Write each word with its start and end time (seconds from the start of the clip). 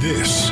This 0.00 0.48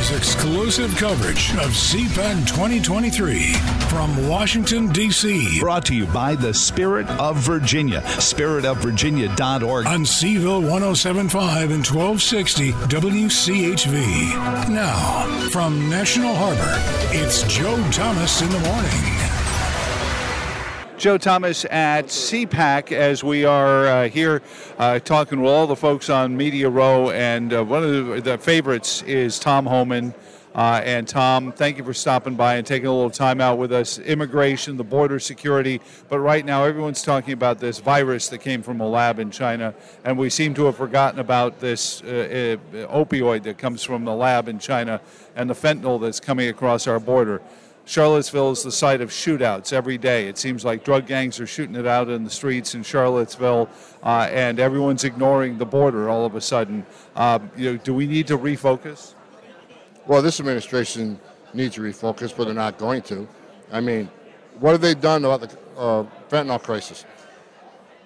is 0.00 0.10
exclusive 0.16 0.96
coverage 0.96 1.52
of 1.52 1.70
CPAC 1.70 2.44
2023 2.48 3.52
from 3.88 4.26
Washington, 4.26 4.88
D.C. 4.88 5.60
Brought 5.60 5.84
to 5.86 5.94
you 5.94 6.06
by 6.06 6.34
the 6.34 6.52
Spirit 6.52 7.08
of 7.10 7.36
Virginia, 7.36 8.00
spiritofvirginia.org. 8.00 9.86
On 9.86 10.04
Cville 10.04 10.62
1075 10.62 11.70
and 11.70 11.86
1260 11.86 12.72
WCHV. 12.72 14.68
Now, 14.70 15.48
from 15.50 15.88
National 15.88 16.34
Harbor, 16.34 16.74
it's 17.16 17.44
Joe 17.44 17.76
Thomas 17.92 18.42
in 18.42 18.48
the 18.48 18.58
morning. 18.58 19.39
Joe 21.00 21.16
Thomas 21.16 21.64
at 21.64 22.08
CPAC 22.08 22.92
as 22.92 23.24
we 23.24 23.46
are 23.46 23.86
uh, 23.86 24.08
here 24.10 24.42
uh, 24.78 24.98
talking 24.98 25.40
with 25.40 25.50
all 25.50 25.66
the 25.66 25.74
folks 25.74 26.10
on 26.10 26.36
Media 26.36 26.68
Row. 26.68 27.08
And 27.08 27.54
uh, 27.54 27.64
one 27.64 27.82
of 27.82 28.06
the, 28.06 28.20
the, 28.20 28.36
favorites 28.36 29.00
is 29.04 29.38
Tom 29.38 29.64
Homan. 29.64 30.12
Uh, 30.54 30.82
and 30.84 31.08
Tom, 31.08 31.52
thank 31.52 31.78
you 31.78 31.84
for 31.84 31.94
stopping 31.94 32.34
by 32.34 32.56
and 32.56 32.66
taking 32.66 32.86
a 32.86 32.92
little 32.92 33.08
time 33.08 33.40
out 33.40 33.56
with 33.56 33.72
us. 33.72 33.98
Immigration, 33.98 34.76
the 34.76 34.84
border 34.84 35.18
security, 35.18 35.80
but 36.10 36.18
right 36.18 36.44
now 36.44 36.64
everyone's 36.64 37.00
talking 37.02 37.32
about 37.32 37.60
this 37.60 37.78
virus 37.78 38.28
that 38.28 38.38
came 38.38 38.60
from 38.60 38.82
a 38.82 38.86
lab 38.86 39.18
in 39.18 39.30
China, 39.30 39.72
and 40.04 40.18
we 40.18 40.28
seem 40.28 40.52
to 40.52 40.66
have 40.66 40.76
forgotten 40.76 41.18
about 41.18 41.60
this 41.60 42.02
uh, 42.02 42.58
uh, 42.74 42.76
opioid 42.94 43.44
that 43.44 43.56
comes 43.56 43.82
from 43.82 44.04
the 44.04 44.14
lab 44.14 44.48
in 44.48 44.58
China 44.58 45.00
and 45.34 45.48
the 45.48 45.54
fentanyl 45.54 45.98
that's 45.98 46.20
coming 46.20 46.48
across 46.48 46.86
our 46.86 47.00
border. 47.00 47.40
Charlottesville 47.84 48.52
is 48.52 48.62
the 48.62 48.70
site 48.70 49.00
of 49.00 49.10
shootouts 49.10 49.72
every 49.72 49.98
day. 49.98 50.28
It 50.28 50.38
seems 50.38 50.64
like 50.64 50.84
drug 50.84 51.06
gangs 51.06 51.40
are 51.40 51.46
shooting 51.46 51.74
it 51.74 51.86
out 51.86 52.08
in 52.08 52.24
the 52.24 52.30
streets 52.30 52.74
in 52.74 52.82
Charlottesville, 52.82 53.68
uh, 54.02 54.28
and 54.30 54.60
everyone's 54.60 55.04
ignoring 55.04 55.58
the 55.58 55.66
border 55.66 56.08
all 56.08 56.24
of 56.24 56.34
a 56.36 56.40
sudden. 56.40 56.86
Uh, 57.16 57.40
you 57.56 57.72
know, 57.72 57.78
do 57.78 57.92
we 57.92 58.06
need 58.06 58.26
to 58.28 58.38
refocus? 58.38 59.14
Well, 60.06 60.22
this 60.22 60.40
administration 60.40 61.18
needs 61.52 61.74
to 61.76 61.80
refocus, 61.80 62.36
but 62.36 62.44
they're 62.44 62.54
not 62.54 62.78
going 62.78 63.02
to. 63.02 63.26
I 63.72 63.80
mean, 63.80 64.10
what 64.58 64.72
have 64.72 64.80
they 64.80 64.94
done 64.94 65.24
about 65.24 65.40
the 65.40 65.58
uh, 65.76 66.04
fentanyl 66.28 66.62
crisis? 66.62 67.04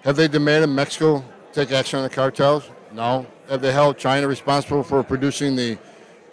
Have 0.03 0.15
they 0.15 0.27
demanded 0.27 0.67
Mexico 0.67 1.23
take 1.51 1.71
action 1.71 1.97
on 1.97 2.03
the 2.03 2.09
cartels? 2.09 2.69
No. 2.93 3.25
Have 3.49 3.61
they 3.61 3.71
held 3.71 3.97
China 3.97 4.27
responsible 4.27 4.83
for 4.83 5.03
producing 5.03 5.55
the 5.55 5.77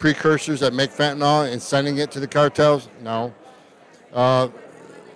precursors 0.03 0.59
that 0.59 0.75
make 0.75 0.91
fentanyl 0.91 1.51
and 1.53 1.63
sending 1.63 1.99
it 1.99 2.11
to 2.11 2.19
the 2.19 2.27
cartels? 2.27 2.89
No. 3.03 3.33
Uh, 4.13 4.49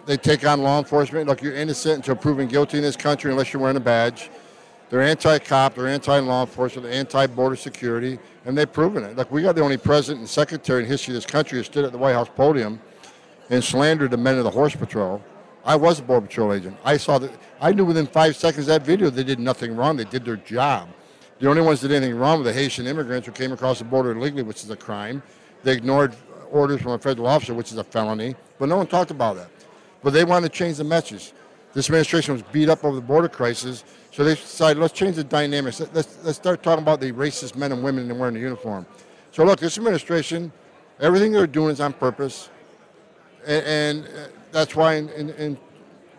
they 0.06 0.17
take 0.17 0.47
on 0.47 0.62
law 0.62 0.79
enforcement. 0.79 1.27
Look, 1.27 1.42
you're 1.42 1.56
innocent 1.56 1.97
until 1.97 2.15
proven 2.15 2.47
guilty 2.47 2.77
in 2.77 2.84
this 2.84 2.95
country 2.95 3.33
unless 3.33 3.53
you're 3.53 3.61
wearing 3.61 3.77
a 3.77 3.81
badge. 3.81 4.31
They're 4.89 5.03
anti-cop, 5.03 5.75
they're 5.75 5.89
anti-law 5.89 6.42
enforcement, 6.42 6.87
they're 6.87 6.97
anti-border 6.97 7.57
security, 7.57 8.20
and 8.45 8.57
they've 8.57 8.73
proven 8.73 9.03
it. 9.03 9.17
Look, 9.17 9.33
we 9.33 9.42
got 9.42 9.57
the 9.57 9.61
only 9.61 9.77
president 9.77 10.20
and 10.20 10.29
secretary 10.29 10.84
in 10.84 10.89
history 10.89 11.17
of 11.17 11.17
this 11.17 11.27
country 11.27 11.59
who 11.59 11.64
stood 11.64 11.84
at 11.84 11.91
the 11.91 11.98
White 11.98 12.12
House 12.12 12.29
podium 12.37 12.81
and 13.51 13.64
slandered 13.64 14.12
the 14.12 14.17
men 14.17 14.39
of 14.39 14.45
the 14.45 14.51
Horse 14.51 14.77
Patrol. 14.77 15.20
I 15.64 15.75
was 15.75 15.98
a 15.98 16.03
Border 16.03 16.29
Patrol 16.29 16.53
agent. 16.53 16.77
I 16.84 16.97
saw 16.97 17.19
that. 17.19 17.33
I 17.61 17.73
knew 17.73 17.84
within 17.84 18.07
five 18.07 18.37
seconds 18.37 18.67
that 18.67 18.83
video 18.83 19.11
they 19.11 19.25
did 19.25 19.41
nothing 19.41 19.75
wrong. 19.75 19.97
They 19.97 20.05
did 20.05 20.25
their 20.25 20.37
job. 20.37 20.89
The 21.39 21.48
only 21.48 21.62
ones 21.62 21.81
that 21.81 21.89
did 21.89 21.97
anything 21.97 22.19
wrong 22.19 22.39
were 22.39 22.45
the 22.45 22.53
Haitian 22.53 22.87
immigrants 22.87 23.27
who 23.27 23.33
came 23.33 23.53
across 23.53 23.79
the 23.79 23.84
border 23.84 24.12
illegally, 24.12 24.42
which 24.42 24.65
is 24.65 24.70
a 24.70 24.77
crime. 24.77 25.23
They 25.62 25.73
ignored 25.73 26.17
orders 26.51 26.81
from 26.81 26.92
a 26.92 26.98
federal 26.98 27.27
officer, 27.27 27.53
which 27.53 27.73
is 27.73 27.79
a 27.79 27.84
felony. 27.84 28.34
But 28.59 28.69
no 28.69 28.77
one 28.79 28.87
talked 28.87 29.11
about 29.11 29.37
that. 29.37 29.51
But 30.03 30.12
they 30.12 30.25
wanted 30.25 30.51
to 30.53 30.59
change 30.59 30.79
the 30.79 30.84
message. 30.84 31.33
This 31.75 31.91
administration 31.91 32.33
was 32.33 32.42
beat 32.53 32.70
up 32.70 32.84
over 32.84 32.97
the 32.97 33.03
border 33.03 33.29
crisis, 33.29 33.84
so 34.11 34.25
they 34.25 34.34
decided 34.34 34.81
let's 34.81 34.95
change 34.95 35.17
the 35.17 35.25
dynamics. 35.25 35.79
Let's, 35.92 36.17
let's 36.25 36.39
start 36.39 36.62
talking 36.62 36.83
about 36.83 37.01
the 37.01 37.12
racist 37.12 37.55
men 37.55 37.70
and 37.70 37.83
women 37.83 38.09
that 38.09 38.14
wearing 38.14 38.34
the 38.34 38.41
uniform. 38.41 38.87
So 39.31 39.45
look, 39.45 39.61
this 39.61 39.77
administration, 39.77 40.51
everything 41.01 41.33
they're 41.33 41.47
doing 41.47 41.73
is 41.73 41.81
on 41.81 41.92
purpose, 41.92 42.48
and, 43.47 43.67
and 43.67 44.07
uh, 44.07 44.29
that's 44.53 44.75
why 44.75 44.95
in, 44.95 45.11
in, 45.11 45.31
in 45.31 45.59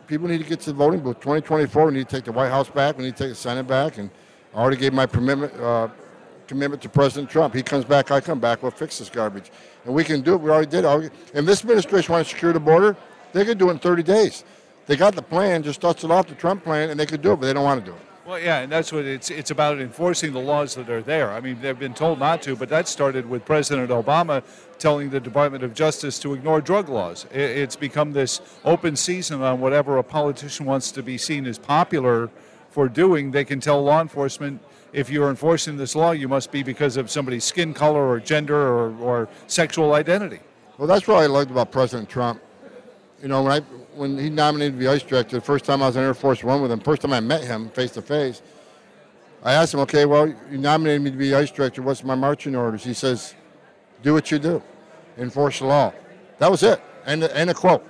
people 0.06 0.28
need 0.28 0.38
to 0.38 0.44
get 0.44 0.60
to 0.60 0.68
the 0.68 0.78
voting 0.78 1.00
booth. 1.00 1.20
2024, 1.22 1.88
we 1.88 1.94
need 1.94 2.08
to 2.08 2.16
take 2.16 2.26
the 2.26 2.32
White 2.32 2.50
House 2.50 2.70
back. 2.70 2.96
We 2.96 3.06
need 3.06 3.18
to 3.18 3.24
take 3.24 3.32
the 3.32 3.36
Senate 3.36 3.66
back, 3.66 3.98
and 3.98 4.12
I 4.54 4.60
already 4.60 4.78
gave 4.78 4.94
my 4.94 5.06
commitment, 5.06 5.54
uh, 5.60 5.90
commitment 6.48 6.82
to 6.82 6.90
President 6.90 7.30
Trump. 7.30 7.54
He 7.54 7.64
comes 7.64 7.86
back, 7.86 8.12
I 8.12 8.22
come 8.22 8.40
back. 8.40 8.62
We'll 8.64 8.72
fix 8.72 9.00
this 9.00 9.10
garbage, 9.10 9.52
and 9.86 9.94
we 9.94 10.04
can 10.04 10.22
do 10.22 10.34
it. 10.34 10.42
We 10.42 10.50
already 10.50 10.70
did. 10.70 10.86
it. 10.86 11.12
And 11.34 11.48
this 11.48 11.62
administration 11.62 12.14
wants 12.14 12.30
to 12.30 12.36
secure 12.36 12.54
the 12.54 12.60
border. 12.60 12.96
They 13.34 13.46
could 13.46 13.58
do 13.58 13.70
it 13.70 13.74
in 13.74 13.80
30 13.80 14.04
days. 14.04 14.44
They 14.86 14.96
got 14.96 15.16
the 15.16 15.22
plan, 15.22 15.64
just 15.64 15.82
dust 15.82 16.04
it 16.04 16.12
off 16.12 16.28
the 16.28 16.36
Trump 16.36 16.64
plan, 16.64 16.90
and 16.90 17.00
they 17.00 17.06
could 17.06 17.22
do 17.22 17.34
it, 17.34 17.38
but 17.38 17.48
they 17.48 17.54
don't 17.54 17.66
want 17.66 17.84
to 17.84 17.92
do 17.92 17.96
it. 17.96 18.02
Well, 18.28 18.40
yeah, 18.40 18.60
and 18.60 18.70
that's 18.70 18.92
what 18.92 19.06
it's 19.06 19.30
it's 19.30 19.52
about 19.52 19.80
enforcing 19.80 20.34
the 20.34 20.40
laws 20.42 20.76
that 20.76 20.90
are 20.90 21.02
there. 21.02 21.32
I 21.32 21.40
mean, 21.40 21.62
they've 21.62 21.80
been 21.80 21.94
told 21.94 22.20
not 22.20 22.42
to, 22.42 22.58
but 22.58 22.68
that 22.68 22.90
started 22.90 23.26
with 23.30 23.46
President 23.46 23.90
Obama 23.90 24.44
telling 24.78 25.10
the 25.10 25.22
Department 25.22 25.64
of 25.64 25.74
Justice 25.74 26.20
to 26.20 26.34
ignore 26.34 26.60
drug 26.60 26.90
laws. 26.90 27.26
It's 27.32 27.78
become 27.78 28.12
this 28.12 28.42
open 28.66 28.98
season 28.98 29.42
on 29.42 29.62
whatever 29.62 29.98
a 29.98 30.04
politician 30.04 30.66
wants 30.66 30.92
to 30.92 31.04
be 31.04 31.18
seen 31.18 31.46
as 31.46 31.58
popular 31.58 32.30
for 32.78 32.88
doing. 32.88 33.32
They 33.32 33.44
can 33.44 33.60
tell 33.60 33.84
law 33.84 34.02
enforcement 34.02 34.62
if 34.94 35.10
you're 35.10 35.32
enforcing 35.32 35.78
this 35.78 35.96
law, 35.96 36.12
you 36.12 36.28
must 36.28 36.52
be 36.52 36.62
because 36.62 36.96
of 36.96 37.10
somebody's 37.10 37.44
skin 37.44 37.74
color 37.74 38.08
or 38.08 38.20
gender 38.20 38.56
or, 38.56 38.96
or 39.00 39.30
sexual 39.48 39.94
identity. 39.94 40.42
Well, 40.78 40.88
that's 40.88 41.08
what 41.08 41.18
I 41.18 41.26
liked 41.26 41.50
about 41.50 41.72
President 41.72 42.08
Trump. 42.08 42.40
You 43.20 43.30
know, 43.30 43.42
when 43.42 43.52
I 43.52 43.60
when 43.96 44.16
he 44.16 44.30
nominated 44.30 44.76
to 44.76 44.80
be 44.80 44.88
ICE 44.88 45.02
director, 45.02 45.38
the 45.38 45.42
first 45.42 45.66
time 45.66 45.82
I 45.82 45.88
was 45.88 45.96
in 45.96 46.04
Air 46.04 46.14
Force 46.14 46.44
One 46.44 46.62
with 46.62 46.72
him, 46.72 46.80
first 46.80 47.02
time 47.02 47.14
I 47.14 47.20
met 47.20 47.44
him 47.44 47.68
face 47.70 47.90
to 47.94 48.02
face, 48.04 48.44
I 49.42 49.54
asked 49.54 49.74
him, 49.74 49.80
okay, 49.80 50.06
well, 50.06 50.28
you 50.28 50.60
nominated 50.60 51.02
me 51.02 51.10
to 51.10 51.18
be 51.18 51.34
ICE 51.34 51.50
director. 51.50 51.82
What's 51.82 52.04
my 52.04 52.14
marching 52.14 52.56
orders? 52.56 52.84
He 52.84 52.94
says, 52.94 53.34
do 54.04 54.14
what 54.14 54.30
you 54.30 54.38
do, 54.38 54.62
enforce 55.18 55.58
the 55.58 55.66
law. 55.66 55.94
That 56.38 56.52
was 56.52 56.62
it, 56.62 56.80
and, 57.08 57.24
and 57.24 57.50
a 57.50 57.56
quote. 57.56 57.84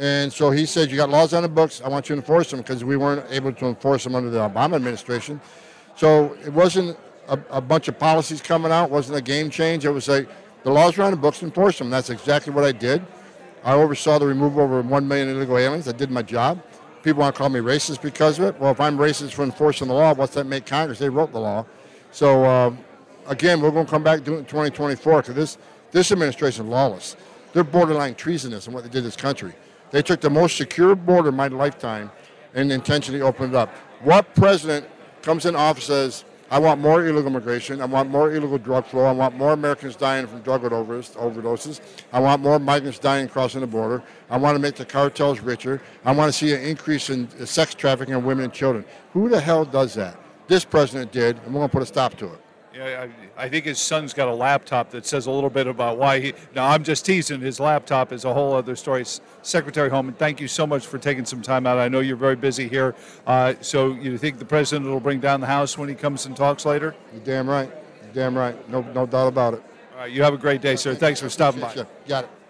And 0.00 0.32
so 0.32 0.50
he 0.50 0.64
said, 0.64 0.90
you 0.90 0.96
got 0.96 1.10
laws 1.10 1.34
on 1.34 1.42
the 1.42 1.48
books. 1.48 1.82
I 1.84 1.88
want 1.90 2.08
you 2.08 2.14
to 2.14 2.22
enforce 2.22 2.50
them 2.50 2.60
because 2.60 2.82
we 2.82 2.96
weren't 2.96 3.26
able 3.28 3.52
to 3.52 3.66
enforce 3.66 4.02
them 4.02 4.14
under 4.14 4.30
the 4.30 4.38
Obama 4.38 4.76
administration. 4.76 5.38
So 5.94 6.34
it 6.42 6.54
wasn't 6.54 6.96
a, 7.28 7.38
a 7.50 7.60
bunch 7.60 7.86
of 7.86 7.98
policies 7.98 8.40
coming 8.40 8.72
out. 8.72 8.86
It 8.86 8.90
wasn't 8.90 9.18
a 9.18 9.20
game 9.20 9.50
change. 9.50 9.84
It 9.84 9.90
was 9.90 10.08
like 10.08 10.26
the 10.62 10.70
laws 10.70 10.96
are 10.98 11.02
on 11.02 11.10
the 11.10 11.18
books, 11.18 11.42
enforce 11.42 11.76
them. 11.76 11.90
That's 11.90 12.08
exactly 12.08 12.50
what 12.50 12.64
I 12.64 12.72
did. 12.72 13.04
I 13.62 13.74
oversaw 13.74 14.18
the 14.18 14.26
removal 14.26 14.64
of 14.64 14.70
over 14.70 14.80
1 14.80 15.06
million 15.06 15.28
illegal 15.28 15.58
aliens. 15.58 15.86
I 15.86 15.92
did 15.92 16.10
my 16.10 16.22
job. 16.22 16.62
People 17.02 17.20
want 17.20 17.34
to 17.34 17.38
call 17.38 17.50
me 17.50 17.60
racist 17.60 18.00
because 18.00 18.38
of 18.38 18.46
it. 18.46 18.58
Well, 18.58 18.72
if 18.72 18.80
I'm 18.80 18.96
racist 18.96 19.32
for 19.32 19.42
enforcing 19.42 19.88
the 19.88 19.94
law, 19.94 20.14
what's 20.14 20.32
that 20.32 20.44
make 20.44 20.64
Congress? 20.64 20.98
They 20.98 21.10
wrote 21.10 21.30
the 21.30 21.40
law. 21.40 21.66
So, 22.10 22.42
uh, 22.44 22.74
again, 23.26 23.60
we're 23.60 23.70
going 23.70 23.84
to 23.84 23.90
come 23.90 24.02
back 24.02 24.24
to 24.24 24.34
it 24.36 24.38
in 24.38 24.44
2024 24.46 25.20
because 25.20 25.34
this, 25.34 25.58
this 25.90 26.10
administration 26.10 26.64
is 26.64 26.70
lawless. 26.70 27.16
They're 27.52 27.64
borderline 27.64 28.14
treasonous 28.14 28.66
in 28.66 28.72
what 28.72 28.82
they 28.84 28.88
did 28.88 29.00
to 29.00 29.02
this 29.02 29.16
country. 29.16 29.52
They 29.90 30.02
took 30.02 30.20
the 30.20 30.30
most 30.30 30.56
secure 30.56 30.94
border 30.94 31.30
in 31.30 31.34
my 31.34 31.48
lifetime 31.48 32.10
and 32.54 32.70
intentionally 32.72 33.22
opened 33.22 33.54
it 33.54 33.56
up. 33.56 33.70
What 34.02 34.34
president 34.34 34.86
comes 35.22 35.46
in 35.46 35.56
office 35.56 35.84
says, 35.84 36.24
I 36.52 36.58
want 36.58 36.80
more 36.80 37.06
illegal 37.06 37.28
immigration. 37.28 37.80
I 37.80 37.84
want 37.84 38.10
more 38.10 38.32
illegal 38.32 38.58
drug 38.58 38.84
flow. 38.84 39.04
I 39.04 39.12
want 39.12 39.36
more 39.36 39.52
Americans 39.52 39.94
dying 39.94 40.26
from 40.26 40.40
drug 40.40 40.62
overdoses. 40.62 41.80
I 42.12 42.18
want 42.18 42.42
more 42.42 42.58
migrants 42.58 42.98
dying 42.98 43.28
crossing 43.28 43.60
the 43.60 43.68
border. 43.68 44.02
I 44.28 44.36
want 44.36 44.56
to 44.56 44.58
make 44.58 44.74
the 44.74 44.84
cartels 44.84 45.38
richer. 45.40 45.80
I 46.04 46.12
want 46.12 46.32
to 46.32 46.36
see 46.36 46.52
an 46.52 46.60
increase 46.62 47.08
in 47.08 47.28
sex 47.46 47.72
trafficking 47.72 48.14
of 48.14 48.24
women 48.24 48.44
and 48.44 48.52
children. 48.52 48.84
Who 49.12 49.28
the 49.28 49.40
hell 49.40 49.64
does 49.64 49.94
that? 49.94 50.16
This 50.48 50.64
president 50.64 51.12
did, 51.12 51.36
and 51.44 51.54
we're 51.54 51.60
going 51.60 51.68
to 51.68 51.72
put 51.72 51.82
a 51.82 51.86
stop 51.86 52.16
to 52.16 52.26
it. 52.32 52.40
Yeah, 52.74 53.06
I, 53.36 53.44
I, 53.44 53.48
think 53.48 53.64
his 53.64 53.80
son's 53.80 54.14
got 54.14 54.28
a 54.28 54.34
laptop 54.34 54.90
that 54.90 55.04
says 55.04 55.26
a 55.26 55.30
little 55.30 55.50
bit 55.50 55.66
about 55.66 55.98
why 55.98 56.20
he. 56.20 56.34
Now, 56.54 56.68
I'm 56.68 56.84
just 56.84 57.04
teasing. 57.04 57.40
His 57.40 57.58
laptop 57.58 58.12
is 58.12 58.24
a 58.24 58.32
whole 58.32 58.54
other 58.54 58.76
story. 58.76 59.04
Secretary 59.42 59.90
Homan, 59.90 60.14
thank 60.14 60.40
you 60.40 60.46
so 60.46 60.68
much 60.68 60.86
for 60.86 60.96
taking 60.96 61.24
some 61.24 61.42
time 61.42 61.66
out. 61.66 61.78
I 61.78 61.88
know 61.88 61.98
you're 61.98 62.16
very 62.16 62.36
busy 62.36 62.68
here. 62.68 62.94
Uh, 63.26 63.54
so, 63.60 63.94
you 63.94 64.16
think 64.18 64.38
the 64.38 64.44
president 64.44 64.88
will 64.88 65.00
bring 65.00 65.18
down 65.18 65.40
the 65.40 65.48
House 65.48 65.76
when 65.76 65.88
he 65.88 65.96
comes 65.96 66.26
and 66.26 66.36
talks 66.36 66.64
later? 66.64 66.94
You're 67.12 67.24
damn 67.24 67.50
right. 67.50 67.70
You're 68.04 68.12
damn 68.12 68.38
right. 68.38 68.70
No, 68.70 68.82
no 68.82 69.04
doubt 69.04 69.26
about 69.26 69.54
it. 69.54 69.64
All 69.94 70.00
right. 70.00 70.12
You 70.12 70.22
have 70.22 70.34
a 70.34 70.38
great 70.38 70.60
day, 70.60 70.76
sir. 70.76 70.94
Thanks 70.94 71.20
for 71.20 71.28
stopping 71.28 71.62
by. 71.62 71.74
Got 72.06 72.24
it. 72.24 72.30